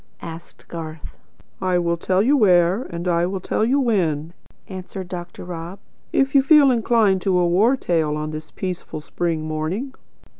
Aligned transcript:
asked 0.23 0.67
Garth. 0.67 1.11
"I 1.61 1.77
will 1.77 1.95
tell 1.95 2.23
you 2.23 2.35
where, 2.35 2.87
and 2.89 3.07
I 3.07 3.27
will 3.27 3.39
tell 3.39 3.63
you 3.63 3.79
when," 3.79 4.33
answered 4.67 5.07
Dr. 5.09 5.45
Rob, 5.45 5.77
"if 6.11 6.33
you 6.33 6.41
feel 6.41 6.71
inclined 6.71 7.23
for 7.23 7.39
a 7.39 7.45
war 7.45 7.77
tale 7.77 8.17
on 8.17 8.31
this 8.31 8.49
peaceful 8.49 9.01
spring 9.01 9.43
morning." 9.47 9.93